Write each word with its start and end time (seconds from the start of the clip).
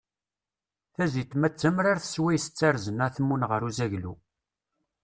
Tazitma 0.95 1.47
d 1.51 1.53
tamrart 1.59 2.03
s 2.11 2.15
wayes 2.21 2.45
ttarzen 2.47 3.03
atmun 3.07 3.43
ɣer 3.49 3.61
uzaglu. 3.67 4.13